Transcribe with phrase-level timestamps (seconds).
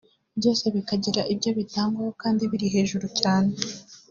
[0.39, 3.51] byose bikagira ibyo bitangwaho kandi biri hejuru cyane